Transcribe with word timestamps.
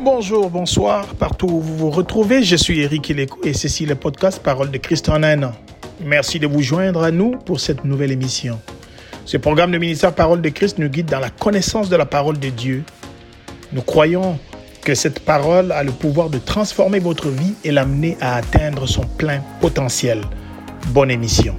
Bonjour, 0.00 0.50
bonsoir, 0.50 1.06
partout 1.14 1.46
où 1.46 1.60
vous 1.60 1.76
vous 1.76 1.90
retrouvez, 1.90 2.42
je 2.42 2.56
suis 2.56 2.80
Eric 2.80 3.12
et 3.44 3.54
ceci 3.54 3.84
est 3.84 3.86
le 3.86 3.94
podcast 3.94 4.42
Parole 4.42 4.70
de 4.70 4.78
Christ 4.78 5.08
en 5.08 5.22
un 5.22 5.42
an. 5.44 5.52
Merci 6.04 6.40
de 6.40 6.48
vous 6.48 6.62
joindre 6.62 7.04
à 7.04 7.12
nous 7.12 7.32
pour 7.32 7.60
cette 7.60 7.84
nouvelle 7.84 8.10
émission. 8.10 8.60
Ce 9.24 9.36
programme 9.36 9.70
de 9.70 9.78
ministère 9.78 10.12
Parole 10.12 10.42
de 10.42 10.48
Christ 10.48 10.78
nous 10.78 10.88
guide 10.88 11.06
dans 11.06 11.20
la 11.20 11.30
connaissance 11.30 11.88
de 11.88 11.96
la 11.96 12.06
parole 12.06 12.38
de 12.38 12.48
Dieu. 12.48 12.82
Nous 13.72 13.82
croyons 13.82 14.38
que 14.82 14.94
cette 14.94 15.20
parole 15.20 15.70
a 15.70 15.84
le 15.84 15.92
pouvoir 15.92 16.28
de 16.28 16.38
transformer 16.38 16.98
votre 16.98 17.28
vie 17.28 17.54
et 17.62 17.70
l'amener 17.70 18.16
à 18.20 18.34
atteindre 18.34 18.86
son 18.86 19.02
plein 19.02 19.42
potentiel. 19.60 20.22
Bonne 20.88 21.10
émission. 21.10 21.56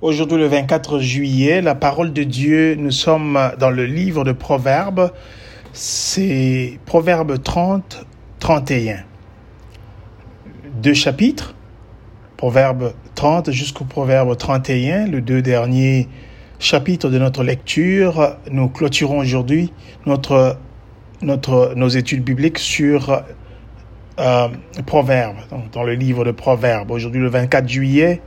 Aujourd'hui, 0.00 0.38
le 0.38 0.46
24 0.46 1.00
juillet, 1.00 1.60
la 1.60 1.74
parole 1.74 2.12
de 2.12 2.22
Dieu, 2.22 2.76
nous 2.76 2.92
sommes 2.92 3.36
dans 3.58 3.70
le 3.70 3.84
livre 3.84 4.22
de 4.22 4.30
Proverbes. 4.30 5.10
C'est 5.72 6.78
Proverbes 6.86 7.42
30, 7.42 8.06
31. 8.38 8.98
Deux 10.80 10.94
chapitres, 10.94 11.56
Proverbes 12.36 12.92
30 13.16 13.50
jusqu'au 13.50 13.84
Proverbe 13.84 14.36
31, 14.36 15.08
les 15.08 15.20
deux 15.20 15.42
derniers 15.42 16.06
chapitres 16.60 17.08
de 17.08 17.18
notre 17.18 17.42
lecture. 17.42 18.36
Nous 18.52 18.68
clôturons 18.68 19.18
aujourd'hui 19.18 19.72
notre, 20.06 20.58
notre, 21.22 21.72
nos 21.74 21.88
études 21.88 22.22
bibliques 22.22 22.60
sur 22.60 23.24
euh, 24.20 24.48
Proverbes, 24.86 25.38
dans 25.72 25.82
le 25.82 25.94
livre 25.94 26.24
de 26.24 26.30
Proverbes. 26.30 26.92
Aujourd'hui, 26.92 27.20
le 27.20 27.30
24 27.30 27.68
juillet, 27.68 28.22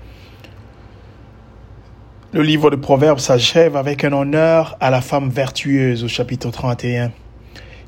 le 2.33 2.43
livre 2.43 2.69
de 2.69 2.77
Proverbes 2.77 3.19
s'achève 3.19 3.75
avec 3.75 4.05
un 4.05 4.13
honneur 4.13 4.77
à 4.79 4.89
la 4.89 5.01
femme 5.01 5.29
vertueuse 5.29 6.05
au 6.05 6.07
chapitre 6.07 6.49
31. 6.49 7.11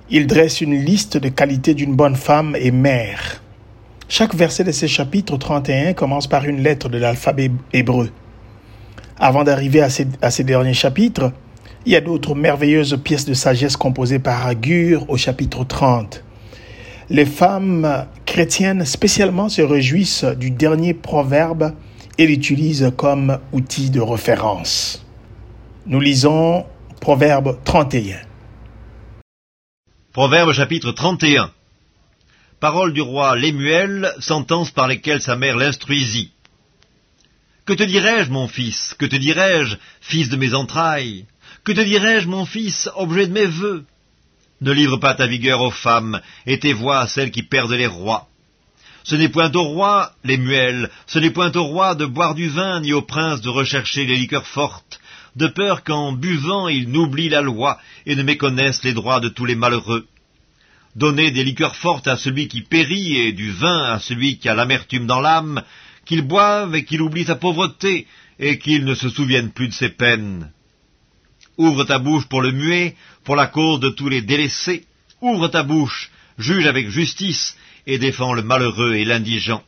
Il 0.10 0.28
dresse 0.28 0.60
une 0.60 0.76
liste 0.76 1.16
de 1.16 1.30
qualités 1.30 1.74
d'une 1.74 1.96
bonne 1.96 2.18
femme 2.18 2.54
et 2.60 2.72
mère. 2.72 3.42
Chaque 4.10 4.36
verset 4.36 4.66
de 4.66 4.74
ce 4.74 4.86
chapitre 4.86 5.38
31 5.38 5.94
commence 5.94 6.28
par 6.28 6.44
une 6.44 6.62
lettre 6.62 6.90
de 6.90 6.98
l'alphabet 6.98 7.52
hébreu. 7.72 8.10
Avant 9.18 9.46
d'arriver 9.46 9.82
à 9.82 9.90
ces, 9.90 10.08
à 10.22 10.30
ces 10.30 10.44
derniers 10.44 10.74
chapitres, 10.74 11.32
il 11.86 11.94
y 11.94 11.96
a 11.96 12.02
d'autres 12.02 12.36
merveilleuses 12.36 13.00
pièces 13.02 13.26
de 13.26 13.34
sagesse 13.34 13.78
composées 13.78 14.20
par 14.20 14.46
Agur 14.46 15.10
au 15.10 15.16
chapitre 15.16 15.64
30. 15.64 16.22
Les 17.10 17.26
femmes 17.26 18.08
chrétiennes 18.26 18.84
spécialement 18.84 19.48
se 19.48 19.62
réjouissent 19.62 20.26
du 20.26 20.52
dernier 20.52 20.94
proverbe 20.94 21.72
et 22.18 22.28
l'utilise 22.28 22.92
comme 22.96 23.40
outil 23.52 23.90
de 23.90 24.02
référence. 24.02 25.04
Nous 25.86 26.00
lisons 26.00 26.66
Proverbe 27.00 27.58
31. 27.66 28.22
Proverbe 30.14 30.54
chapitre 30.54 30.92
31. 30.92 31.52
Parole 32.60 32.94
du 32.94 33.02
roi 33.02 33.36
Lémuel, 33.36 34.14
sentence 34.20 34.72
par 34.72 34.88
lesquelles 34.88 35.22
sa 35.22 35.36
mère 35.36 35.58
l'instruisit. 35.58 36.32
Que 37.66 37.74
te 37.74 37.84
dirais-je, 37.84 38.30
mon 38.30 38.48
fils? 38.48 38.96
Que 38.98 39.06
te 39.06 39.16
dirais-je, 39.16 39.76
fils 40.02 40.30
de 40.30 40.38
mes 40.38 40.54
entrailles? 40.54 41.26
Que 41.64 41.72
te 41.72 41.82
dirais-je, 41.82 42.28
mon 42.28 42.46
fils, 42.46 42.90
objet 42.96 43.28
de 43.28 43.34
mes 43.34 43.46
vœux 43.46 43.86
Ne 44.62 44.72
livre 44.72 44.98
pas 44.98 45.14
ta 45.14 45.28
vigueur 45.28 45.62
aux 45.62 45.72
femmes, 45.72 46.22
et 46.46 46.60
tes 46.60 46.74
voix 46.74 47.00
à 47.00 47.08
celles 47.08 47.32
qui 47.32 47.44
perdent 47.44 47.72
les 47.72 47.88
rois. 47.88 48.30
Ce 49.04 49.16
n'est 49.16 49.30
point 49.30 49.52
au 49.54 49.64
roi, 49.64 50.14
les 50.24 50.38
muelles, 50.38 50.90
ce 51.08 51.20
n'est 51.20 51.32
point 51.32 51.52
au 51.56 51.64
roi 51.64 51.96
de 51.96 52.06
boire 52.06 52.36
du 52.36 52.48
vin, 52.48 52.80
ni 52.80 52.94
au 52.94 53.02
prince 53.02 53.42
de 53.42 53.50
rechercher 53.50 54.06
les 54.06 54.16
liqueurs 54.16 54.48
fortes, 54.48 55.02
de 55.36 55.48
peur 55.48 55.84
qu'en 55.84 56.14
buvant 56.14 56.70
ils 56.70 56.90
n'oublient 56.90 57.30
la 57.30 57.42
loi 57.42 57.80
et 58.06 58.16
ne 58.16 58.24
méconnaissent 58.24 58.84
les 58.84 58.94
droits 58.94 59.20
de 59.20 59.30
tous 59.30 59.46
les 59.46 59.56
malheureux. 59.56 60.08
Donnez 60.96 61.32
des 61.32 61.44
liqueurs 61.44 61.76
fortes 61.76 62.08
à 62.08 62.18
celui 62.18 62.48
qui 62.48 62.62
périt 62.62 63.18
et 63.18 63.34
du 63.34 63.52
vin 63.52 63.84
à 63.84 64.00
celui 64.00 64.38
qui 64.38 64.48
a 64.48 64.56
l'amertume 64.56 65.08
dans 65.08 65.20
l'âme, 65.20 65.64
qu'il 66.06 66.22
boive 66.22 66.76
et 66.76 66.86
qu'il 66.86 67.02
oublie 67.02 67.26
sa 67.26 67.36
pauvreté 67.36 68.08
et 68.40 68.58
qu'il 68.58 68.86
ne 68.86 68.94
se 68.94 69.10
souvienne 69.10 69.52
plus 69.52 69.68
de 69.68 69.74
ses 69.74 69.90
peines. 69.90 70.52
Ouvre 71.58 71.84
ta 71.84 72.00
bouche 72.00 72.28
pour 72.28 72.42
le 72.42 72.52
muet, 72.52 72.96
pour 73.24 73.36
la 73.36 73.48
cause 73.48 73.80
de 73.80 73.90
tous 73.90 74.10
les 74.10 74.22
délaissés. 74.22 74.86
Ouvre 75.22 75.48
ta 75.48 75.64
bouche, 75.64 76.12
juge 76.38 76.68
avec 76.68 76.90
justice 76.90 77.58
et 77.86 77.98
défend 77.98 78.34
le 78.34 78.44
malheureux 78.44 78.96
et 78.96 79.06
l'indigent. 79.06 79.64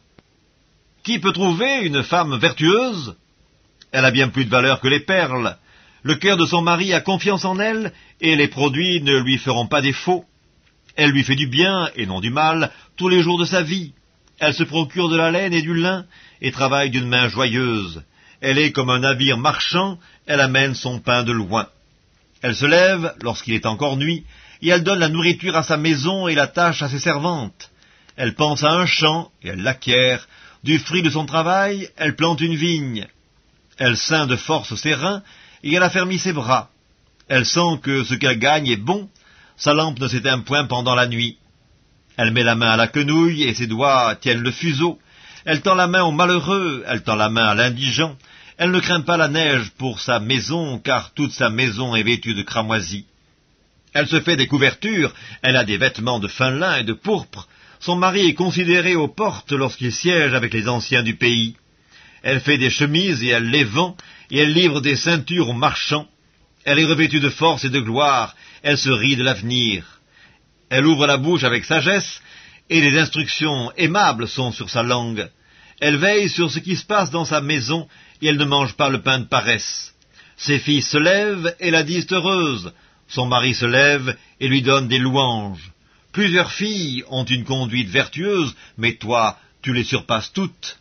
Qui 1.04 1.20
peut 1.20 1.34
trouver 1.34 1.82
une 1.84 2.04
femme 2.04 2.38
vertueuse? 2.38 3.16
Elle 3.92 4.06
a 4.06 4.12
bien 4.12 4.30
plus 4.30 4.46
de 4.46 4.50
valeur 4.50 4.80
que 4.80 4.88
les 4.88 5.00
perles. 5.00 5.58
Le 6.04 6.16
cœur 6.16 6.38
de 6.38 6.46
son 6.46 6.62
mari 6.62 6.94
a 6.94 7.02
confiance 7.02 7.46
en 7.46 7.60
elle, 7.60 7.94
et 8.22 8.36
les 8.36 8.48
produits 8.48 9.02
ne 9.02 9.18
lui 9.20 9.38
feront 9.38 9.68
pas 9.68 9.82
défaut. 9.82 10.26
Elle 10.96 11.12
lui 11.12 11.24
fait 11.24 11.36
du 11.36 11.48
bien, 11.48 11.90
et 11.96 12.06
non 12.06 12.22
du 12.22 12.30
mal, 12.30 12.72
tous 12.98 13.10
les 13.10 13.22
jours 13.22 13.40
de 13.40 13.46
sa 13.46 13.62
vie. 13.62 13.94
Elle 14.40 14.54
se 14.54 14.64
procure 14.64 15.10
de 15.10 15.16
la 15.16 15.32
laine 15.32 15.54
et 15.54 15.62
du 15.62 15.74
lin, 15.74 16.06
et 16.42 16.52
travaille 16.52 16.90
d'une 16.90 17.08
main 17.08 17.28
joyeuse. 17.28 18.04
Elle 18.42 18.58
est 18.58 18.72
comme 18.72 18.90
un 18.90 19.00
navire 19.00 19.38
marchand, 19.38 19.98
elle 20.26 20.42
amène 20.42 20.76
son 20.76 21.00
pain 21.00 21.24
de 21.24 21.32
loin. 21.32 21.68
Elle 22.42 22.56
se 22.56 22.66
lève, 22.66 23.14
lorsqu'il 23.22 23.54
est 23.54 23.66
encore 23.66 23.98
nuit, 23.98 24.24
et 24.62 24.70
elle 24.70 24.84
donne 24.84 25.00
la 25.00 25.10
nourriture 25.10 25.56
à 25.56 25.64
sa 25.64 25.78
maison 25.78 26.28
et 26.28 26.36
la 26.36 26.48
tâche 26.48 26.82
à 26.82 26.90
ses 26.90 27.00
servantes. 27.00 27.72
Elle 28.16 28.36
pense 28.36 28.64
à 28.64 28.72
un 28.72 28.86
champ, 28.86 29.32
et 29.44 29.50
elle 29.50 29.62
l'acquiert. 29.62 30.28
Du 30.64 30.80
fruit 30.80 31.04
de 31.04 31.10
son 31.10 31.26
travail, 31.26 31.90
elle 31.98 32.16
plante 32.16 32.42
une 32.42 32.56
vigne. 32.56 33.08
Elle 33.78 33.98
ceint 33.98 34.26
de 34.26 34.36
force 34.36 34.76
ses 34.76 34.94
reins, 34.94 35.22
et 35.64 35.74
elle 35.74 35.84
affermit 35.84 36.20
ses 36.20 36.34
bras. 36.34 36.70
Elle 37.28 37.46
sent 37.46 37.80
que 37.82 38.04
ce 38.04 38.14
qu'elle 38.14 38.40
gagne 38.40 38.68
est 38.68 38.78
bon, 38.78 39.10
sa 39.58 39.74
lampe 39.74 40.00
ne 40.00 40.08
s'éteint 40.08 40.40
point 40.40 40.66
pendant 40.66 40.96
la 40.96 41.08
nuit. 41.08 41.38
Elle 42.18 42.32
met 42.32 42.44
la 42.44 42.56
main 42.56 42.72
à 42.72 42.78
la 42.78 42.88
quenouille, 42.88 43.44
et 43.44 43.54
ses 43.54 43.68
doigts 43.68 44.16
tiennent 44.16 44.44
le 44.44 44.52
fuseau. 44.52 45.00
Elle 45.44 45.62
tend 45.62 45.76
la 45.76 45.88
main 45.88 46.04
au 46.04 46.12
malheureux, 46.12 46.84
elle 46.88 47.04
tend 47.04 47.16
la 47.16 47.30
main 47.30 47.48
à 47.48 47.56
l'indigent. 47.56 48.16
Elle 48.58 48.72
ne 48.72 48.80
craint 48.80 49.02
pas 49.02 49.18
la 49.18 49.28
neige 49.28 49.72
pour 49.78 50.00
sa 50.00 50.20
maison, 50.20 50.80
car 50.80 51.14
toute 51.14 51.32
sa 51.32 51.50
maison 51.50 51.96
est 51.96 52.04
vêtue 52.04 52.34
de 52.34 52.42
cramoisie. 52.42 53.06
Elle 53.96 54.08
se 54.08 54.20
fait 54.20 54.36
des 54.36 54.48
couvertures, 54.48 55.14
elle 55.42 55.56
a 55.56 55.64
des 55.64 55.78
vêtements 55.78 56.20
de 56.20 56.28
fin 56.28 56.52
lin 56.52 56.76
et 56.76 56.84
de 56.84 56.92
pourpre, 56.92 57.48
son 57.80 57.96
mari 57.96 58.28
est 58.28 58.34
considéré 58.34 58.96
aux 58.96 59.08
portes 59.08 59.54
lorsqu'il 59.54 59.94
siège 59.94 60.34
avec 60.34 60.54
les 60.54 60.68
anciens 60.68 61.02
du 61.02 61.16
pays. 61.16 61.56
Elle 62.22 62.42
fait 62.42 62.58
des 62.58 62.70
chemises 62.70 63.24
et 63.24 63.30
elle 63.30 63.50
les 63.50 63.64
vend, 63.64 63.96
et 64.32 64.40
elle 64.40 64.52
livre 64.52 64.82
des 64.82 64.98
ceintures 64.98 65.48
aux 65.48 65.54
marchands. 65.54 66.10
Elle 66.66 66.80
est 66.80 66.86
revêtue 66.86 67.22
de 67.22 67.30
force 67.30 67.64
et 67.64 67.70
de 67.70 67.80
gloire, 67.80 68.36
elle 68.64 68.78
se 68.78 68.90
rit 68.90 69.16
de 69.16 69.24
l'avenir. 69.24 70.02
Elle 70.70 70.88
ouvre 70.88 71.08
la 71.08 71.18
bouche 71.18 71.46
avec 71.46 71.64
sagesse, 71.64 72.22
et 72.70 72.82
les 72.82 73.00
instructions 73.00 73.72
aimables 73.78 74.28
sont 74.28 74.52
sur 74.52 74.70
sa 74.70 74.84
langue. 74.84 75.30
Elle 75.80 75.98
veille 75.98 76.28
sur 76.28 76.52
ce 76.52 76.60
qui 76.60 76.76
se 76.76 76.86
passe 76.86 77.12
dans 77.12 77.26
sa 77.26 77.40
maison, 77.40 77.88
et 78.22 78.28
elle 78.28 78.38
ne 78.38 78.46
mange 78.46 78.74
pas 78.74 78.90
le 78.90 79.02
pain 79.02 79.20
de 79.20 79.26
paresse. 79.26 79.94
Ses 80.36 80.60
filles 80.60 80.82
se 80.82 80.98
lèvent 80.98 81.56
et 81.62 81.72
la 81.72 81.84
disent 81.84 82.12
heureuse. 82.12 82.74
Son 83.08 83.26
mari 83.28 83.54
se 83.54 83.66
lève 83.66 84.18
et 84.40 84.48
lui 84.48 84.62
donne 84.62 84.88
des 84.88 84.98
louanges. 84.98 85.72
Plusieurs 86.12 86.52
filles 86.52 87.04
ont 87.10 87.26
une 87.26 87.44
conduite 87.44 87.90
vertueuse, 87.90 88.56
mais 88.78 88.94
toi, 88.94 89.38
tu 89.62 89.74
les 89.74 89.84
surpasses 89.84 90.32
toutes. 90.32 90.80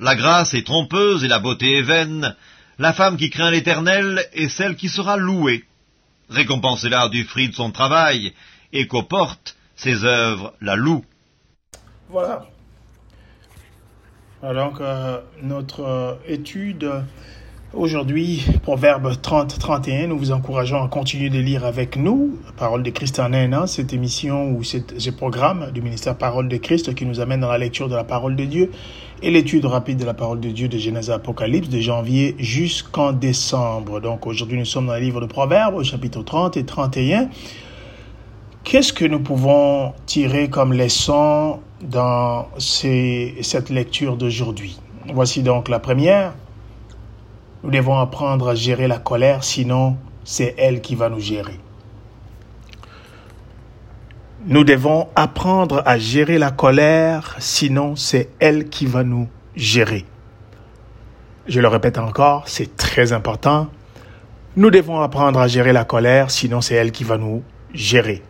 La 0.00 0.16
grâce 0.16 0.54
est 0.54 0.66
trompeuse 0.66 1.24
et 1.24 1.28
la 1.28 1.38
beauté 1.38 1.78
est 1.78 1.82
vaine. 1.82 2.34
La 2.78 2.92
femme 2.92 3.16
qui 3.16 3.30
craint 3.30 3.50
l'Éternel 3.50 4.26
est 4.32 4.48
celle 4.48 4.76
qui 4.76 4.88
sera 4.88 5.16
louée. 5.16 5.64
Récompensez-la 6.30 7.08
du 7.08 7.24
fruit 7.24 7.48
de 7.48 7.54
son 7.54 7.70
travail, 7.70 8.32
et 8.72 8.88
qu'aux 8.88 9.04
portes, 9.04 9.56
ses 9.76 10.04
œuvres 10.04 10.54
la 10.60 10.74
louent. 10.74 11.04
Voilà. 12.08 12.46
Donc, 14.42 14.80
euh, 14.80 15.20
notre 15.42 15.80
euh, 15.80 16.14
étude 16.26 16.90
Aujourd'hui, 17.76 18.44
Proverbe 18.62 19.14
30-31, 19.20 20.06
nous 20.06 20.16
vous 20.16 20.30
encourageons 20.30 20.80
à 20.84 20.86
continuer 20.86 21.28
de 21.28 21.40
lire 21.40 21.64
avec 21.64 21.96
nous 21.96 22.38
Parole 22.56 22.84
de 22.84 22.90
Christ 22.90 23.18
en 23.18 23.32
un 23.32 23.52
an, 23.52 23.66
cette 23.66 23.92
émission 23.92 24.52
ou 24.52 24.62
ce 24.62 25.10
programme 25.10 25.72
du 25.72 25.82
ministère 25.82 26.16
Parole 26.16 26.46
de 26.46 26.56
Christ 26.56 26.94
qui 26.94 27.04
nous 27.04 27.18
amène 27.18 27.40
dans 27.40 27.50
la 27.50 27.58
lecture 27.58 27.88
de 27.88 27.96
la 27.96 28.04
parole 28.04 28.36
de 28.36 28.44
Dieu 28.44 28.70
et 29.22 29.30
l'étude 29.32 29.64
rapide 29.64 29.98
de 29.98 30.04
la 30.04 30.14
parole 30.14 30.38
de 30.38 30.50
Dieu 30.50 30.68
de 30.68 30.78
Genèse 30.78 31.10
à 31.10 31.14
Apocalypse 31.14 31.68
de 31.68 31.80
janvier 31.80 32.36
jusqu'en 32.38 33.12
décembre. 33.12 34.00
Donc 34.00 34.28
aujourd'hui, 34.28 34.56
nous 34.56 34.64
sommes 34.64 34.86
dans 34.86 34.94
le 34.94 35.00
livre 35.00 35.20
de 35.20 35.26
Proverbes, 35.26 35.82
chapitre 35.82 36.22
30 36.22 36.56
et 36.56 36.64
31. 36.64 37.28
Qu'est-ce 38.62 38.92
que 38.92 39.04
nous 39.04 39.20
pouvons 39.20 39.94
tirer 40.06 40.48
comme 40.48 40.72
leçon 40.72 41.58
dans 41.82 42.46
cette 42.58 43.70
lecture 43.70 44.16
d'aujourd'hui? 44.16 44.78
Voici 45.12 45.42
donc 45.42 45.68
la 45.68 45.80
première. 45.80 46.34
Nous 47.64 47.70
devons 47.70 47.98
apprendre 47.98 48.50
à 48.50 48.54
gérer 48.54 48.86
la 48.88 48.98
colère, 48.98 49.42
sinon 49.42 49.96
c'est 50.22 50.54
elle 50.58 50.82
qui 50.82 50.94
va 50.94 51.08
nous 51.08 51.18
gérer. 51.18 51.58
Nous 54.44 54.64
devons 54.64 55.08
apprendre 55.16 55.82
à 55.86 55.96
gérer 55.96 56.36
la 56.36 56.50
colère, 56.50 57.36
sinon 57.38 57.96
c'est 57.96 58.28
elle 58.38 58.68
qui 58.68 58.84
va 58.84 59.02
nous 59.02 59.28
gérer. 59.56 60.04
Je 61.46 61.62
le 61.62 61.68
répète 61.68 61.96
encore, 61.96 62.48
c'est 62.48 62.76
très 62.76 63.14
important. 63.14 63.68
Nous 64.56 64.70
devons 64.70 65.00
apprendre 65.00 65.40
à 65.40 65.48
gérer 65.48 65.72
la 65.72 65.84
colère, 65.84 66.30
sinon 66.30 66.60
c'est 66.60 66.74
elle 66.74 66.92
qui 66.92 67.04
va 67.04 67.16
nous 67.16 67.42
gérer. 67.72 68.22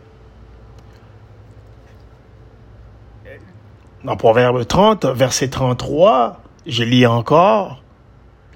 Dans 4.05 4.17
Proverbe 4.17 4.65
30, 4.65 5.07
verset 5.07 5.49
33, 5.49 6.41
je 6.67 6.85
lis 6.85 7.05
encore, 7.05 7.84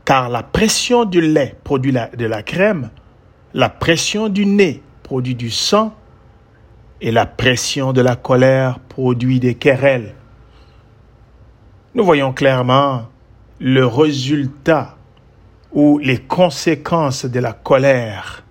car 0.09 0.31
la 0.31 0.43
pression 0.43 1.05
du 1.05 1.21
lait 1.21 1.55
produit 1.65 1.93
de 1.93 2.25
la 2.25 2.43
crème, 2.43 2.89
la 3.53 3.69
pression 3.69 4.31
du 4.31 4.47
nez 4.47 4.81
produit 5.03 5.35
du 5.35 5.51
sang, 5.51 5.95
et 7.03 7.11
la 7.11 7.27
pression 7.27 7.93
de 7.93 8.01
la 8.01 8.17
colère 8.17 8.79
produit 8.79 9.39
des 9.39 9.55
querelles. 9.55 10.15
Nous 11.95 12.07
voyons 12.07 12.33
clairement 12.33 13.03
le 13.61 13.85
résultat 13.85 14.97
ou 15.73 15.99
les 15.99 16.17
conséquences 16.17 17.27
de 17.27 17.41
la 17.41 17.53
colère. 17.53 18.45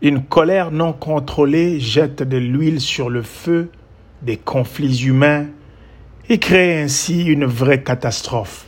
Une 0.00 0.24
colère 0.24 0.70
non 0.70 0.94
contrôlée 0.94 1.78
jette 1.78 2.22
de 2.22 2.38
l'huile 2.38 2.80
sur 2.80 3.10
le 3.10 3.20
feu 3.20 3.70
des 4.22 4.38
conflits 4.38 5.04
humains 5.04 5.44
et 6.30 6.38
crée 6.38 6.80
ainsi 6.80 7.26
une 7.26 7.44
vraie 7.44 7.82
catastrophe. 7.82 8.67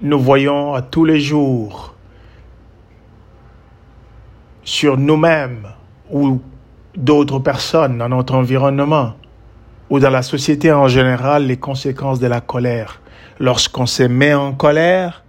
Nous 0.00 0.20
voyons 0.20 0.74
à 0.74 0.82
tous 0.82 1.04
les 1.04 1.18
jours 1.18 1.92
sur 4.62 4.96
nous-mêmes 4.96 5.66
ou 6.12 6.40
d'autres 6.94 7.40
personnes 7.40 7.98
dans 7.98 8.08
notre 8.08 8.36
environnement 8.36 9.14
ou 9.90 9.98
dans 9.98 10.10
la 10.10 10.22
société 10.22 10.70
en 10.70 10.86
général 10.86 11.46
les 11.46 11.56
conséquences 11.56 12.20
de 12.20 12.28
la 12.28 12.40
colère. 12.40 13.00
Lorsqu'on 13.40 13.86
se 13.86 14.04
met 14.04 14.34
en 14.34 14.52
colère, 14.52 15.24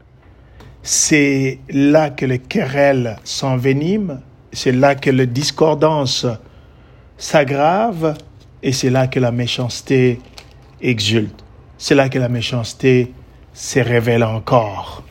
c'est 0.83 1.59
là 1.69 2.11
que 2.11 2.27
les 2.27 2.39
querelles 2.39 3.17
s'enveniment, 3.23 4.19
c'est 4.51 4.71
là 4.71 4.93
que 4.93 5.09
les 5.09 5.25
discordances 5.25 6.27
s'aggravent 7.17 8.13
et 8.61 8.71
c'est 8.71 8.91
là 8.91 9.07
que 9.07 9.19
la 9.19 9.31
méchanceté 9.31 10.19
exulte. 10.79 11.43
C'est 11.79 11.95
là 11.95 12.07
que 12.07 12.19
la 12.19 12.29
méchanceté 12.29 13.13
se 13.59 13.79
révèle 13.79 14.23
encore. 14.23 15.03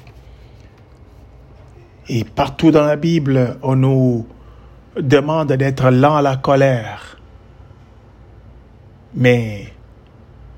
Et 2.09 2.25
partout 2.25 2.71
dans 2.71 2.87
la 2.87 2.97
Bible, 2.97 3.59
on 3.63 3.77
nous 3.77 4.27
demande 4.97 5.53
d'être 5.53 5.91
lent 5.91 6.17
à 6.17 6.23
la 6.23 6.39
colère. 6.39 7.19
Mais 9.15 9.71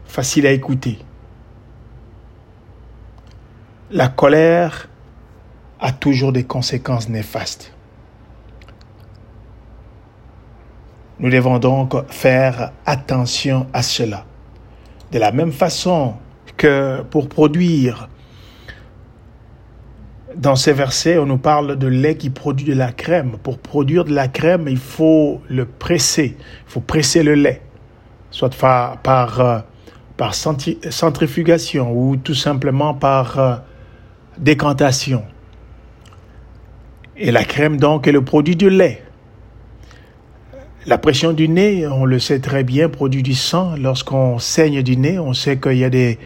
facile 0.05 0.47
à 0.47 0.53
écouter. 0.53 1.01
La 3.91 4.07
colère 4.07 4.89
a 5.81 5.91
toujours 5.91 6.33
des 6.33 6.45
conséquences 6.45 7.09
néfastes. 7.09 7.73
Nous 11.19 11.29
devons 11.31 11.59
donc 11.59 12.09
faire 12.09 12.71
attention 12.87 13.67
à 13.73 13.83
cela. 13.83 14.25
De 15.11 15.19
la 15.19 15.33
même 15.33 15.51
façon 15.51 16.15
pour 17.11 17.29
produire, 17.29 18.09
dans 20.37 20.57
ces 20.57 20.73
versets, 20.73 21.19
on 21.19 21.27
nous 21.27 21.39
parle 21.39 21.77
de 21.77 21.87
lait 21.87 22.17
qui 22.17 22.31
produit 22.31 22.67
de 22.67 22.75
la 22.75 22.93
crème. 22.93 23.37
Pour 23.43 23.59
produire 23.59 24.05
de 24.05 24.15
la 24.15 24.29
crème, 24.29 24.67
il 24.69 24.79
faut 24.79 25.41
le 25.49 25.65
presser. 25.65 26.37
Il 26.39 26.71
faut 26.71 26.81
presser 26.81 27.23
le 27.23 27.35
lait, 27.35 27.63
soit 28.31 28.55
par, 28.55 28.99
par, 28.99 29.41
euh, 29.41 29.59
par 30.17 30.35
centrifugation 30.35 31.93
ou 31.93 32.17
tout 32.17 32.35
simplement 32.35 32.95
par 32.95 33.39
euh, 33.39 33.57
décantation. 34.39 35.25
Et 37.17 37.33
la 37.33 37.45
crème, 37.45 37.77
donc, 37.77 38.07
est 38.07 38.13
le 38.13 38.25
produit 38.25 38.57
du 38.57 38.71
lait. 38.71 39.03
La 40.87 40.97
pression 40.97 41.35
du 41.35 41.49
nez, 41.49 41.87
on 41.87 42.07
le 42.07 42.19
sait 42.19 42.39
très 42.39 42.65
bien, 42.65 42.89
produit 42.89 43.23
du 43.23 43.35
sang. 43.35 43.75
Lorsqu'on 43.79 44.39
saigne 44.39 44.83
du 44.83 44.97
nez, 44.97 45.19
on 45.19 45.35
sait 45.35 45.59
qu'il 45.59 45.77
y 45.77 45.85
a 45.85 45.91
des, 45.91 46.19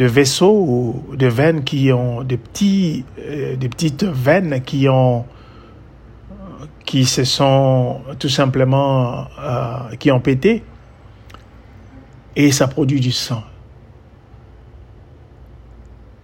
vaisseaux 0.00 0.64
ou 0.66 1.16
de 1.16 1.26
veines 1.26 1.64
qui 1.64 1.92
ont 1.92 2.22
des 2.22 2.36
petits, 2.36 3.04
euh, 3.18 3.56
des 3.56 3.68
petites 3.68 4.04
veines 4.04 4.62
qui 4.62 4.88
ont, 4.88 5.24
qui 6.84 7.04
se 7.04 7.24
sont 7.24 8.00
tout 8.18 8.28
simplement, 8.28 9.26
euh, 9.40 9.96
qui 9.98 10.10
ont 10.10 10.20
pété, 10.20 10.62
et 12.36 12.52
ça 12.52 12.68
produit 12.68 13.00
du 13.00 13.12
sang. 13.12 13.42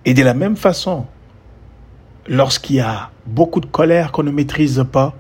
Et 0.04 0.14
de 0.14 0.22
la 0.22 0.34
même 0.34 0.56
façon, 0.56 1.06
lorsqu'il 2.26 2.76
y 2.76 2.80
a 2.80 3.10
beaucoup 3.26 3.60
de 3.60 3.66
colère 3.66 4.12
qu'on 4.12 4.22
ne 4.22 4.30
maîtrise 4.30 4.84
pas, 4.90 5.14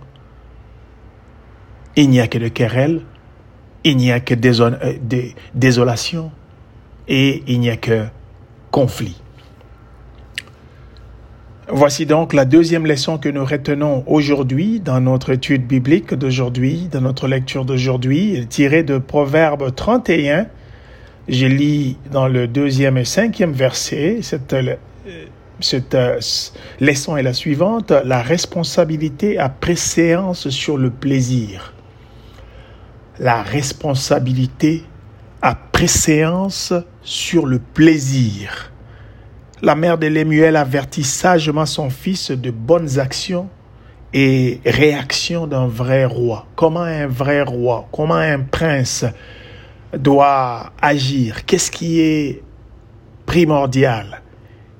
il 1.96 2.10
n'y 2.10 2.20
a 2.20 2.28
que 2.28 2.38
de 2.38 2.48
querelles, 2.48 3.02
il 3.84 3.96
n'y 3.96 4.12
a 4.12 4.20
que 4.20 4.34
euh, 4.34 4.92
désolation 5.54 6.30
et 7.06 7.42
il 7.46 7.60
n'y 7.60 7.70
a 7.70 7.76
que 7.76 8.06
conflit. 8.70 9.20
Voici 11.70 12.06
donc 12.06 12.32
la 12.32 12.46
deuxième 12.46 12.86
leçon 12.86 13.18
que 13.18 13.28
nous 13.28 13.44
retenons 13.44 14.02
aujourd'hui 14.06 14.80
dans 14.80 15.00
notre 15.00 15.30
étude 15.30 15.66
biblique 15.66 16.14
d'aujourd'hui, 16.14 16.88
dans 16.90 17.02
notre 17.02 17.28
lecture 17.28 17.66
d'aujourd'hui, 17.66 18.46
tirée 18.48 18.82
de 18.82 18.96
Proverbe 18.96 19.74
31. 19.74 20.46
Je 21.28 21.46
lis 21.46 21.98
dans 22.10 22.26
le 22.26 22.48
deuxième 22.48 22.96
et 22.96 23.04
cinquième 23.04 23.52
verset 23.52 24.20
cette 24.22 24.54
cette 25.60 25.94
euh, 25.94 26.20
leçon 26.80 27.16
est 27.16 27.22
la 27.22 27.32
suivante, 27.32 27.90
la 27.90 28.22
responsabilité 28.22 29.38
a 29.38 29.48
préséance 29.48 30.48
sur 30.50 30.78
le 30.78 30.90
plaisir. 30.90 31.74
La 33.18 33.42
responsabilité 33.42 34.84
a 35.42 35.54
préséance 35.54 36.72
sur 37.02 37.46
le 37.46 37.58
plaisir. 37.58 38.72
La 39.62 39.74
mère 39.74 39.98
de 39.98 40.06
Lémuel 40.06 40.56
avertit 40.56 41.04
sagement 41.04 41.66
son 41.66 41.90
fils 41.90 42.30
de 42.30 42.50
bonnes 42.50 42.98
actions 42.98 43.48
et 44.12 44.60
réactions 44.64 45.46
d'un 45.46 45.66
vrai 45.66 46.04
roi. 46.04 46.46
Comment 46.56 46.82
un 46.82 47.06
vrai 47.06 47.42
roi, 47.42 47.88
comment 47.92 48.14
un 48.14 48.40
prince 48.40 49.04
doit 49.96 50.72
agir? 50.80 51.44
Qu'est-ce 51.44 51.70
qui 51.70 52.00
est 52.00 52.42
primordial? 53.26 54.22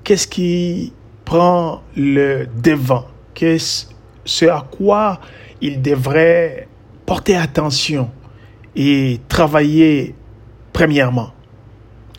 Qu'est-ce 0.05 0.27
qui 0.27 0.93
prend 1.25 1.83
le 1.95 2.47
devant, 2.63 3.07
qu'est-ce 3.35 3.87
ce 4.25 4.45
à 4.45 4.67
quoi 4.71 5.21
il 5.61 5.81
devrait 5.83 6.69
porter 7.07 7.35
attention 7.35 8.11
et 8.77 9.21
travailler 9.29 10.15
premièrement. 10.79 11.33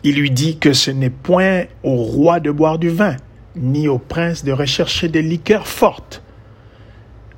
Il 0.02 0.16
lui 0.16 0.30
dit 0.30 0.58
que 0.58 0.74
ce 0.74 0.90
n'est 0.90 1.08
point 1.08 1.62
au 1.82 1.94
roi 1.94 2.40
de 2.40 2.50
boire 2.50 2.78
du 2.78 2.90
vin, 2.90 3.16
ni 3.56 3.88
au 3.88 3.96
prince 3.96 4.44
de 4.44 4.52
rechercher 4.52 5.08
des 5.08 5.22
liqueurs 5.22 5.66
fortes. 5.66 6.22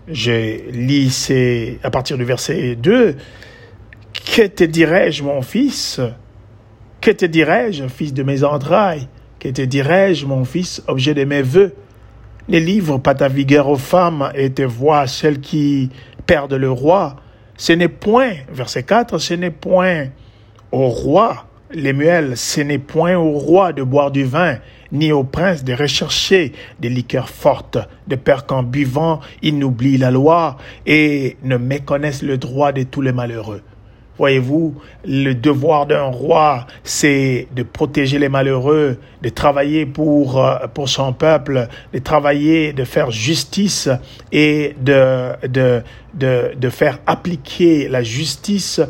Je 0.09 0.69
lis 0.73 1.79
à 1.85 1.91
partir 1.93 2.19
du 2.19 2.25
verset 2.25 2.75
2. 2.75 3.15
Que 4.35 4.49
te 4.49 4.65
dirais-je, 4.65 5.23
mon 5.23 5.43
fils? 5.43 6.01
Que 7.01 7.13
te 7.13 7.25
dirais-je, 7.25 7.87
fils 7.87 8.13
de 8.13 8.25
mes 8.25 8.43
entrailles? 8.43 9.07
Que 9.39 9.49
te 9.49 9.63
dirais-je, 9.63 10.27
mon 10.27 10.45
fils, 10.45 10.83
objet 10.89 11.15
de 11.15 11.23
mes 11.23 11.43
voeux? 11.43 11.73
Ne 12.49 12.59
livre 12.59 12.99
pas 12.99 13.15
ta 13.15 13.29
vigueur 13.29 13.69
aux 13.69 13.77
femmes 13.77 14.33
et 14.35 14.51
te 14.51 14.63
vois 14.63 15.07
celles 15.07 15.39
qui 15.39 15.89
perdent 16.27 16.55
le 16.55 16.73
roi. 16.73 17.15
Ce 17.57 17.73
n'est 17.73 17.87
point, 17.87 18.33
verset 18.53 18.83
4, 18.83 19.19
ce 19.19 19.35
n'est 19.35 19.53
point 19.53 20.07
au 20.73 20.89
roi, 20.89 21.47
Lémuel, 21.71 22.37
ce 22.37 22.61
n'est 22.61 22.79
point 22.79 23.17
au 23.17 23.33
roi 23.39 23.73
de 23.73 23.83
boire 23.83 24.11
du 24.11 24.25
vin, 24.25 24.57
ni 24.91 25.13
au 25.13 25.25
prince 25.25 25.65
de 25.65 25.73
rechercher 25.73 26.53
des 26.81 26.91
liqueurs 26.91 27.31
fortes, 27.31 27.79
de 28.09 28.17
peur 28.17 28.45
qu'en 28.45 28.63
buvant, 28.63 29.21
ils 29.43 29.59
n'oublient 29.59 29.99
la 29.99 30.11
loi 30.11 30.59
et 30.87 31.37
ne 31.45 31.57
méconnaissent 31.57 32.23
le 32.23 32.37
droit 32.37 32.73
de 32.73 32.83
tous 32.83 33.01
les 33.01 33.13
malheureux. 33.13 33.63
Voyez-vous, 34.19 34.75
le 35.07 35.33
devoir 35.33 35.87
d'un 35.87 36.05
roi, 36.05 36.67
c'est 36.85 37.49
de 37.57 37.63
protéger 37.63 38.19
les 38.19 38.29
malheureux, 38.29 38.99
de 39.23 39.29
travailler 39.31 39.87
pour, 39.87 40.45
euh, 40.45 40.67
pour 40.75 40.91
son 40.91 41.15
peuple, 41.15 41.69
de 41.95 41.99
travailler, 41.99 42.75
de 42.75 42.85
faire 42.85 43.11
justice 43.11 43.89
et 44.31 44.75
de, 44.79 45.33
de, 45.49 45.83
de, 46.13 46.53
de 46.55 46.69
faire 46.69 46.99
appliquer 47.07 47.89
la 47.89 48.03
justice 48.03 48.81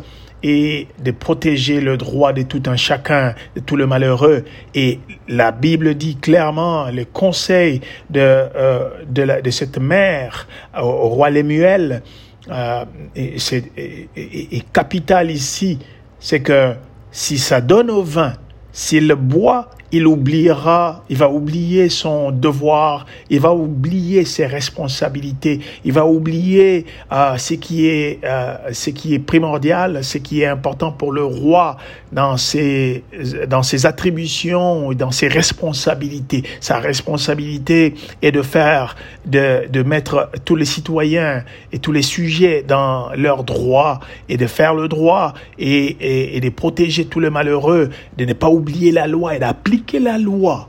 et 0.42 0.88
de 1.02 1.11
protéger 1.11 1.80
le 1.80 1.96
droit 1.96 2.32
de 2.32 2.42
tout 2.42 2.62
un 2.66 2.76
chacun, 2.76 3.34
de 3.54 3.61
tout 3.61 3.76
le 3.76 3.87
malheureux. 3.87 4.44
Et 4.75 5.00
la 5.28 5.52
Bible 5.52 5.94
dit 5.94 6.16
clairement 6.16 6.87
les 6.87 7.04
conseils 7.04 7.80
de, 8.11 8.20
euh, 8.20 8.88
de, 9.08 9.22
la, 9.22 9.40
de 9.40 9.50
cette 9.50 9.78
mère 9.78 10.49
au 10.76 11.08
roi 11.08 11.30
Lémuel 11.30 12.02
euh, 12.50 12.84
et, 13.14 14.62
capital 14.72 15.30
ici, 15.30 15.78
c'est 16.18 16.40
que 16.40 16.75
si 17.11 17.38
ça 17.38 17.61
donne 17.61 17.90
au 17.90 18.02
vin 18.02 18.32
S'il 18.72 19.12
boit, 19.14 19.70
il 19.92 20.06
oubliera, 20.06 21.04
il 21.10 21.18
va 21.18 21.28
oublier 21.28 21.90
son 21.90 22.32
devoir, 22.32 23.04
il 23.28 23.40
va 23.40 23.52
oublier 23.52 24.24
ses 24.24 24.46
responsabilités, 24.46 25.60
il 25.84 25.92
va 25.92 26.06
oublier 26.06 26.86
euh, 27.12 27.36
ce 27.36 27.52
qui 27.54 27.86
est 27.86 28.18
euh, 28.24 28.56
ce 28.72 28.88
qui 28.88 29.12
est 29.12 29.18
primordial, 29.18 30.02
ce 30.02 30.16
qui 30.16 30.40
est 30.40 30.46
important 30.46 30.92
pour 30.92 31.12
le 31.12 31.24
roi 31.24 31.76
dans 32.10 32.38
ses 32.38 33.04
dans 33.48 33.62
ses 33.62 33.84
attributions, 33.84 34.92
dans 34.94 35.10
ses 35.10 35.28
responsabilités. 35.28 36.42
Sa 36.60 36.78
responsabilité 36.78 37.94
est 38.22 38.32
de 38.32 38.42
faire 38.42 38.96
de 39.26 39.68
de 39.70 39.82
mettre 39.82 40.30
tous 40.46 40.56
les 40.56 40.64
citoyens 40.64 41.44
et 41.70 41.78
tous 41.78 41.92
les 41.92 42.02
sujets 42.02 42.64
dans 42.66 43.10
leurs 43.14 43.44
droits 43.44 44.00
et 44.30 44.38
de 44.38 44.46
faire 44.46 44.72
le 44.72 44.88
droit 44.88 45.34
et, 45.58 45.84
et, 46.00 46.36
et 46.36 46.40
de 46.40 46.48
protéger 46.48 47.04
tous 47.04 47.20
les 47.20 47.30
malheureux, 47.30 47.90
de 48.16 48.24
ne 48.24 48.32
pas 48.32 48.48
oublier 48.48 48.62
la 48.92 49.07
loi 49.07 49.37
et 49.37 49.38
d'appliquer 49.38 49.99
la 49.99 50.19
loi. 50.19 50.69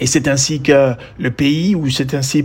Et 0.00 0.06
c'est 0.06 0.26
ainsi 0.26 0.60
que 0.60 0.94
le 1.18 1.30
pays, 1.30 1.76
ou 1.76 1.88
c'est 1.88 2.14
ainsi, 2.14 2.44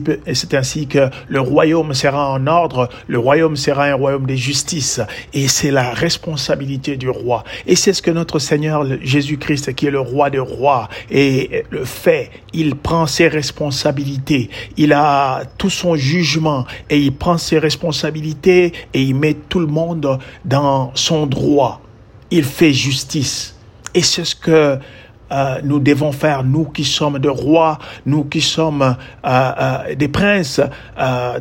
ainsi 0.52 0.86
que 0.86 1.10
le 1.28 1.40
royaume 1.40 1.96
sera 1.96 2.30
en 2.30 2.46
ordre, 2.46 2.88
le 3.08 3.18
royaume 3.18 3.56
sera 3.56 3.86
un 3.86 3.96
royaume 3.96 4.28
de 4.28 4.36
justice. 4.36 5.02
Et 5.34 5.48
c'est 5.48 5.72
la 5.72 5.92
responsabilité 5.92 6.98
du 6.98 7.10
roi. 7.10 7.44
Et 7.66 7.76
c'est 7.76 7.94
ce 7.94 8.04
que 8.04 8.12
notre 8.12 8.38
Seigneur 8.38 8.86
Jésus-Christ, 9.02 9.74
qui 9.74 9.88
est 9.88 9.92
le 9.92 10.00
roi 10.00 10.30
des 10.30 10.38
rois, 10.38 10.88
et 11.10 11.64
le 11.72 11.84
fait. 11.84 12.30
Il 12.54 12.76
prend 12.76 13.08
ses 13.08 13.28
responsabilités. 13.28 14.52
Il 14.78 14.94
a 14.94 15.44
tout 15.58 15.72
son 15.72 15.96
jugement 15.96 16.66
et 16.92 17.00
il 17.00 17.16
prend 17.16 17.40
ses 17.40 17.58
responsabilités 17.58 18.74
et 18.94 19.02
il 19.02 19.16
met 19.16 19.34
tout 19.34 19.60
le 19.60 19.68
monde 19.68 20.20
dans 20.46 20.92
son 20.94 21.26
droit. 21.26 21.82
Il 22.30 22.44
fait 22.44 22.74
justice. 22.74 23.57
Et 23.98 24.04
c'est 24.04 24.26
ce 24.26 24.36
que 24.36 24.78
euh, 25.32 25.56
nous 25.64 25.80
devons 25.80 26.12
faire, 26.12 26.44
nous 26.44 26.66
qui 26.66 26.84
sommes 26.84 27.18
des 27.18 27.30
rois, 27.30 27.80
nous 28.06 28.26
qui 28.26 28.42
sommes 28.42 28.84
euh, 28.84 28.94
euh, 29.26 29.96
des 29.96 30.08
princes 30.08 30.62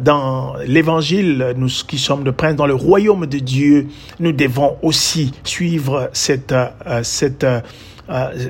dans 0.01 0.55
l'évangile, 0.67 1.53
nous 1.55 1.69
qui 1.87 1.99
sommes 1.99 2.25
des 2.25 2.33
princes 2.33 2.57
dans 2.57 2.65
le 2.65 2.75
royaume 2.75 3.27
de 3.27 3.39
Dieu, 3.41 3.89
nous 4.21 4.33
devons 4.33 4.79
aussi 4.81 5.35
suivre 5.45 6.09
cette, 6.15 6.55
cette, 7.03 7.47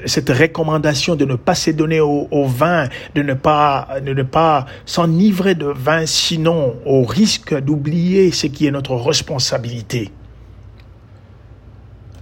cette 0.04 0.30
recommandation 0.30 1.16
de 1.16 1.24
ne 1.24 1.34
pas 1.34 1.54
au, 2.00 2.28
au, 2.30 2.46
vin, 2.46 2.86
de 3.16 3.22
ne 3.22 3.34
pas, 3.34 3.88
de 4.06 4.12
ne 4.14 4.22
pas 4.22 4.66
s'enivrer 4.84 5.56
de 5.56 5.66
vin, 5.66 6.06
sinon 6.06 6.76
au 6.86 7.02
risque 7.02 7.58
d'oublier 7.60 8.30
ce 8.30 8.46
qui 8.46 8.68
est 8.68 8.70
notre 8.70 8.94
responsabilité. 8.94 10.12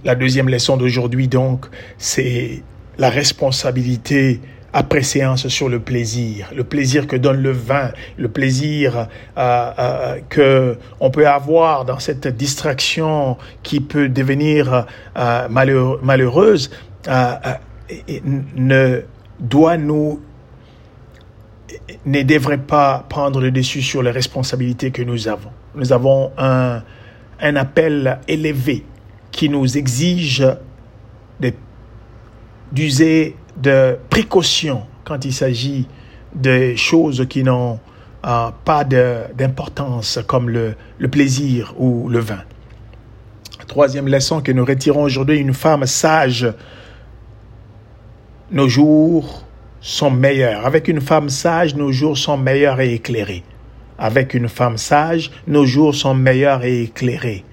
La 0.05 0.13
deuxième 0.13 0.49
leçon 0.49 0.77
d'aujourd'hui, 0.77 1.27
donc, 1.27 1.65
c'est 1.97 2.61
la 2.99 3.09
responsabilité 3.09 4.39
après 4.71 5.01
séance 5.01 5.47
sur 5.47 5.67
le 5.67 5.79
plaisir, 5.79 6.51
le 6.55 6.63
plaisir 6.63 7.07
que 7.07 7.15
donne 7.15 7.41
le 7.41 7.51
vin, 7.51 7.89
le 8.15 8.27
plaisir 8.27 9.07
euh, 9.35 9.71
euh, 9.79 10.19
que 10.29 10.77
on 10.99 11.09
peut 11.09 11.27
avoir 11.27 11.85
dans 11.85 11.97
cette 11.97 12.27
distraction 12.27 13.37
qui 13.63 13.79
peut 13.79 14.07
devenir 14.07 14.85
euh, 15.17 15.47
malheureuse, 15.49 16.69
ne 18.55 19.01
doit 19.39 19.77
nous 19.77 20.21
ne 22.05 22.21
devrait 22.21 22.59
pas 22.59 23.05
prendre 23.09 23.41
le 23.41 23.49
dessus 23.49 23.81
sur 23.81 24.03
les 24.03 24.11
responsabilités 24.11 24.91
que 24.91 25.01
nous 25.01 25.27
avons. 25.27 25.49
Nous 25.73 25.93
avons 25.93 26.31
un, 26.37 26.83
un 27.41 27.55
appel 27.55 28.19
élevé 28.27 28.85
qui 29.35 29.49
nous 29.49 29.77
exige 29.77 30.47
d'user 32.71 33.35
de 33.57 33.97
précaution 34.09 34.83
quand 35.03 35.25
il 35.25 35.33
s'agit 35.33 35.87
de 36.33 36.73
choses 36.75 37.25
qui 37.29 37.43
n'ont 37.43 37.79
euh, 38.25 38.49
pas 38.63 38.85
d'importance 38.85 40.19
comme 40.25 40.49
le, 40.49 40.75
le, 40.97 41.07
plaisir 41.09 41.73
ou 41.77 42.07
le 42.07 42.19
vin. 42.19 42.43
Troisième 43.67 44.07
leçon 44.07 44.41
que 44.41 44.53
nous 44.53 44.63
retirons 44.63 45.03
aujourd'hui, 45.03 45.37
une 45.37 45.53
femme 45.53 45.85
sage, 45.85 46.47
nos 48.51 48.69
jours 48.69 49.45
sont 49.81 50.11
meilleurs. 50.11 50.65
Avec 50.65 50.87
une 50.87 51.01
femme 51.01 51.29
sage, 51.29 51.75
nos 51.75 51.91
jours 51.91 52.17
sont 52.17 52.37
meilleurs 52.37 52.79
et 52.79 52.93
éclairés. 52.93 53.43
Avec 53.97 54.33
une 54.33 54.47
femme 54.47 54.77
sage, 54.77 55.29
nos 55.45 55.65
jours 55.65 55.93
sont 55.93 56.13
meilleurs 56.13 56.63
et 56.63 56.83
éclairés. 56.83 57.43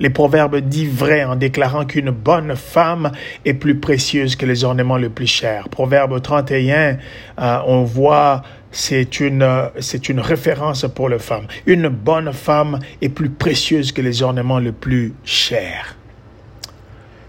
Les 0.00 0.08
proverbes 0.08 0.56
disent 0.56 0.94
vrai 0.94 1.24
en 1.24 1.36
déclarant 1.36 1.84
qu'une 1.84 2.10
bonne 2.10 2.56
femme 2.56 3.12
est 3.44 3.52
plus 3.52 3.76
précieuse 3.76 4.34
que 4.34 4.46
les 4.46 4.64
ornements 4.64 4.96
les 4.96 5.10
plus 5.10 5.26
chers. 5.26 5.68
Proverbe 5.68 6.22
31, 6.22 6.96
euh, 7.38 7.58
on 7.66 7.84
voit 7.84 8.42
c'est 8.72 9.20
une, 9.20 9.46
c'est 9.80 10.08
une 10.08 10.20
référence 10.20 10.86
pour 10.94 11.10
les 11.10 11.18
femmes. 11.18 11.46
Une 11.66 11.88
bonne 11.88 12.32
femme 12.32 12.78
est 13.02 13.10
plus 13.10 13.28
précieuse 13.28 13.92
que 13.92 14.00
les 14.00 14.22
ornements 14.22 14.58
les 14.58 14.72
plus 14.72 15.12
chers. 15.22 15.96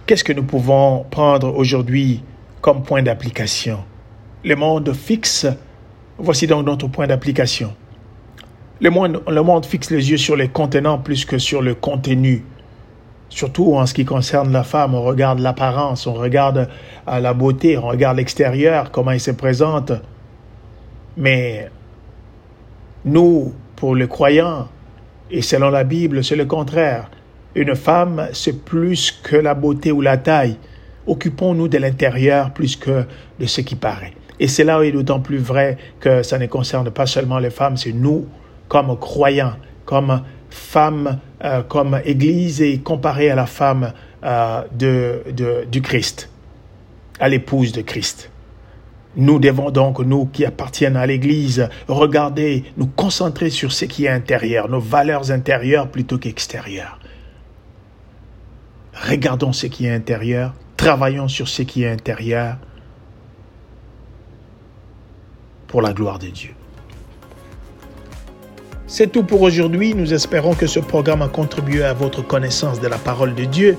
Qu'est-ce 0.06 0.24
que 0.24 0.34
nous 0.34 0.44
pouvons 0.44 1.06
prendre 1.12 1.54
aujourd'hui 1.54 2.24
comme 2.62 2.84
point 2.84 3.04
d'application? 3.04 3.80
Le 4.46 4.56
monde 4.56 4.94
fixe, 4.94 5.46
voici 6.18 6.48
donc 6.48 6.66
notre 6.66 6.88
point 6.88 7.08
d'application. 7.08 7.76
Le 8.80 8.90
monde, 8.90 9.22
le 9.28 9.44
monde 9.44 9.66
fixe 9.66 9.92
les 9.92 10.10
yeux 10.10 10.18
sur 10.18 10.38
les 10.38 10.48
contenants 10.48 11.00
plus 11.00 11.26
que 11.26 11.38
sur 11.38 11.62
le 11.62 11.76
contenu. 11.76 12.44
Surtout 13.32 13.76
en 13.76 13.86
ce 13.86 13.94
qui 13.94 14.04
concerne 14.04 14.52
la 14.52 14.64
femme, 14.64 14.94
on 14.94 15.04
regarde 15.04 15.40
l'apparence, 15.40 16.06
on 16.06 16.14
regarde 16.14 16.68
euh, 17.08 17.20
la 17.20 17.34
beauté, 17.34 17.78
on 17.78 17.88
regarde 17.88 18.18
l'extérieur, 18.18 18.92
comment 18.92 19.12
elle 19.12 19.22
se 19.22 19.32
présente. 19.32 19.94
Mais 21.16 21.72
nous, 23.06 23.54
pour 23.78 23.96
les 23.96 24.10
croyants, 24.10 24.68
et 25.32 25.42
selon 25.42 25.70
la 25.70 25.86
Bible, 25.86 26.26
c'est 26.26 26.36
le 26.36 26.44
contraire. 26.46 27.10
Une 27.56 27.74
femme, 27.74 28.28
c'est 28.34 28.66
plus 28.66 29.12
que 29.24 29.38
la 29.38 29.54
beauté 29.54 29.94
ou 29.94 30.02
la 30.02 30.18
taille. 30.18 30.58
Occupons-nous 31.08 31.70
de 31.70 31.78
l'intérieur 31.78 32.52
plus 32.52 32.76
que 32.76 33.06
de 33.40 33.46
ce 33.46 33.62
qui 33.62 33.76
paraît. 33.76 34.14
Et 34.42 34.50
cela 34.50 34.84
est 34.84 34.92
d'autant 34.92 35.22
plus 35.22 35.38
vrai 35.38 35.78
que 36.02 36.22
ça 36.22 36.38
ne 36.38 36.48
concerne 36.48 36.92
pas 36.92 37.06
seulement 37.06 37.40
les 37.40 37.50
femmes, 37.50 37.78
c'est 37.78 37.94
nous, 37.94 38.28
comme 38.68 38.98
croyants, 39.00 39.54
comme 39.86 40.22
femme 40.52 41.20
euh, 41.44 41.64
comme 41.64 42.00
Église 42.06 42.62
est 42.62 42.84
comparée 42.84 43.30
à 43.32 43.36
la 43.36 43.46
femme 43.46 43.94
euh, 44.24 44.64
de, 44.74 45.66
du 45.70 45.82
Christ, 45.82 46.30
à 47.20 47.30
l'épouse 47.30 47.72
de 47.72 47.82
Christ. 47.82 48.30
Nous 49.16 49.40
devons 49.40 49.72
donc, 49.72 50.00
nous 50.00 50.26
qui 50.28 50.46
appartiennent 50.46 50.96
à 50.96 51.06
l'Église, 51.06 51.68
regarder, 51.88 52.64
nous 52.78 52.88
concentrer 52.88 53.50
sur 53.50 53.72
ce 53.72 53.86
qui 53.86 54.06
est 54.06 54.10
intérieur, 54.10 54.70
nos 54.70 54.80
valeurs 54.80 55.32
intérieures 55.32 55.90
plutôt 55.90 56.18
qu'extérieures. 56.18 57.00
Regardons 58.94 59.52
ce 59.52 59.68
qui 59.68 59.88
est 59.88 59.94
intérieur, 59.94 60.54
travaillons 60.78 61.28
sur 61.28 61.48
ce 61.48 61.64
qui 61.64 61.84
est 61.84 61.90
intérieur 61.90 62.58
pour 65.68 65.82
la 65.82 65.94
gloire 65.94 66.20
de 66.20 66.28
Dieu. 66.28 66.52
C'est 68.94 69.10
tout 69.10 69.24
pour 69.24 69.42
aujourd'hui. 69.42 69.96
Nous 69.96 70.14
espérons 70.14 70.54
que 70.54 70.68
ce 70.68 70.82
programme 70.82 71.22
a 71.22 71.30
contribué 71.30 71.82
à 71.82 71.94
votre 71.94 72.22
connaissance 72.22 72.82
de 72.82 72.90
la 72.90 72.98
parole 72.98 73.34
de 73.34 73.46
Dieu. 73.46 73.78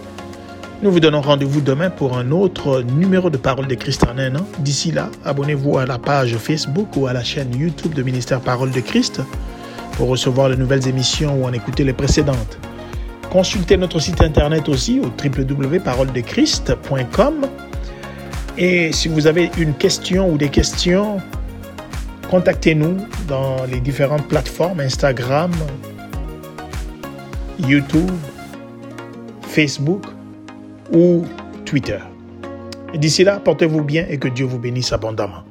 Nous 0.82 0.90
vous 0.90 1.00
donnons 1.00 1.20
rendez-vous 1.20 1.60
demain 1.60 1.90
pour 1.90 2.16
un 2.16 2.30
autre 2.30 2.80
numéro 2.80 3.28
de 3.28 3.36
Parole 3.36 3.66
de 3.66 3.74
Christ 3.74 4.04
en 4.04 4.16
un 4.16 4.36
an. 4.36 4.46
D'ici 4.60 4.90
là, 4.90 5.10
abonnez-vous 5.22 5.76
à 5.76 5.84
la 5.84 5.98
page 5.98 6.34
Facebook 6.38 6.96
ou 6.96 7.08
à 7.08 7.12
la 7.12 7.22
chaîne 7.22 7.54
YouTube 7.54 7.92
de 7.92 8.02
Ministère 8.02 8.40
Parole 8.40 8.70
de 8.70 8.80
Christ 8.80 9.20
pour 9.98 10.08
recevoir 10.08 10.48
les 10.48 10.56
nouvelles 10.56 10.88
émissions 10.88 11.42
ou 11.42 11.44
en 11.44 11.52
écouter 11.52 11.84
les 11.84 11.92
précédentes. 11.92 12.58
Consultez 13.30 13.76
notre 13.76 14.00
site 14.00 14.22
internet 14.22 14.66
aussi 14.70 14.98
au 14.98 15.12
www.paroledechrist.com. 15.22 17.34
Et 18.56 18.92
si 18.92 19.08
vous 19.08 19.26
avez 19.26 19.50
une 19.58 19.74
question 19.74 20.32
ou 20.32 20.38
des 20.38 20.48
questions, 20.48 21.18
contactez-nous 22.32 22.96
dans 23.28 23.66
les 23.66 23.78
différentes 23.78 24.26
plateformes 24.26 24.80
Instagram, 24.80 25.52
YouTube, 27.58 28.10
Facebook 29.42 30.02
ou 30.94 31.26
Twitter. 31.66 31.98
D'ici 32.94 33.22
là, 33.22 33.38
portez-vous 33.38 33.84
bien 33.84 34.06
et 34.08 34.16
que 34.16 34.28
Dieu 34.28 34.46
vous 34.46 34.58
bénisse 34.58 34.94
abondamment. 34.94 35.44